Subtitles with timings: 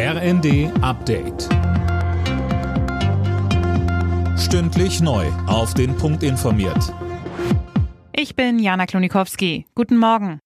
[0.00, 1.48] RND Update.
[4.38, 5.26] Stündlich neu.
[5.48, 6.94] Auf den Punkt informiert.
[8.12, 9.66] Ich bin Jana Klonikowski.
[9.74, 10.38] Guten Morgen.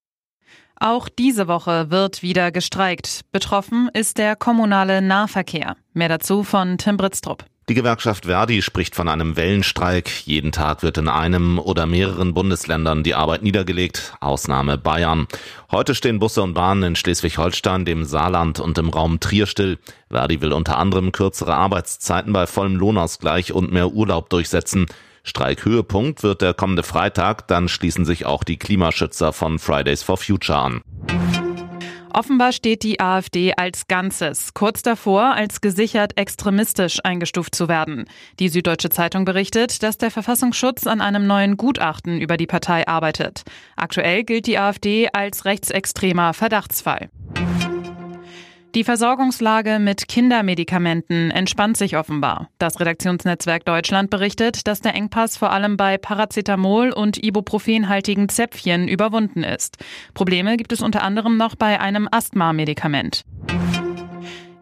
[0.81, 3.27] Auch diese Woche wird wieder gestreikt.
[3.31, 5.77] Betroffen ist der kommunale Nahverkehr.
[5.93, 7.45] Mehr dazu von Tim Britztrup.
[7.73, 10.27] Die Gewerkschaft Verdi spricht von einem Wellenstreik.
[10.27, 15.27] Jeden Tag wird in einem oder mehreren Bundesländern die Arbeit niedergelegt, Ausnahme Bayern.
[15.71, 19.79] Heute stehen Busse und Bahnen in Schleswig-Holstein, dem Saarland und im Raum Trier still.
[20.11, 24.85] Verdi will unter anderem kürzere Arbeitszeiten bei vollem Lohnausgleich und mehr Urlaub durchsetzen.
[25.23, 30.59] Streikhöhepunkt wird der kommende Freitag, dann schließen sich auch die Klimaschützer von Fridays for Future
[30.59, 30.83] an.
[32.15, 38.05] Offenbar steht die AfD als Ganzes kurz davor, als gesichert extremistisch eingestuft zu werden.
[38.39, 43.45] Die Süddeutsche Zeitung berichtet, dass der Verfassungsschutz an einem neuen Gutachten über die Partei arbeitet.
[43.77, 47.09] Aktuell gilt die AfD als rechtsextremer Verdachtsfall.
[48.75, 52.49] Die Versorgungslage mit Kindermedikamenten entspannt sich offenbar.
[52.57, 59.43] Das Redaktionsnetzwerk Deutschland berichtet, dass der Engpass vor allem bei Paracetamol und Ibuprofenhaltigen Zäpfchen überwunden
[59.43, 59.77] ist.
[60.15, 63.27] Probleme gibt es unter anderem noch bei einem Asthma-Medikament.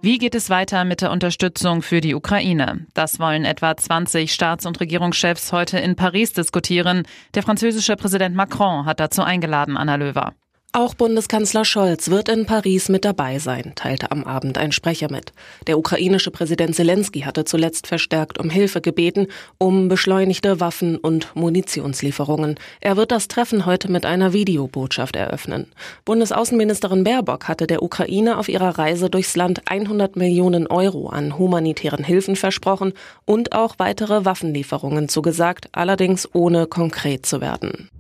[0.03, 2.87] Wie geht es weiter mit der Unterstützung für die Ukraine?
[2.95, 7.05] Das wollen etwa 20 Staats- und Regierungschefs heute in Paris diskutieren.
[7.35, 10.33] Der französische Präsident Macron hat dazu eingeladen, Anna Löwer.
[10.73, 15.33] Auch Bundeskanzler Scholz wird in Paris mit dabei sein, teilte am Abend ein Sprecher mit.
[15.67, 19.27] Der ukrainische Präsident Zelensky hatte zuletzt verstärkt um Hilfe gebeten,
[19.59, 22.55] um beschleunigte Waffen- und Munitionslieferungen.
[22.81, 25.67] Er wird das Treffen heute mit einer Videobotschaft eröffnen.
[26.05, 32.05] Bundesaußenministerin Baerbock hatte der Ukraine auf ihrer Reise durchs Land 100 Millionen Euro an humanitären
[32.05, 32.93] Hilfen versprochen
[33.25, 37.91] und auch weitere Waffenlieferungen zugesagt, allerdings ohne konkret zu werden.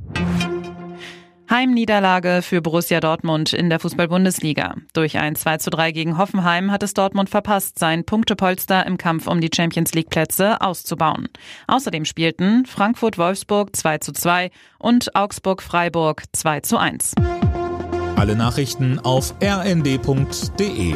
[1.50, 4.76] Heimniederlage für Borussia Dortmund in der Fußball-Bundesliga.
[4.92, 9.26] Durch ein 2 zu 3 gegen Hoffenheim hat es Dortmund verpasst, sein Punktepolster im Kampf
[9.26, 11.28] um die Champions League-Plätze auszubauen.
[11.66, 17.14] Außerdem spielten Frankfurt-Wolfsburg 2 zu 2 und Augsburg-Freiburg 2 zu 1.
[18.14, 20.94] Alle Nachrichten auf rnd.de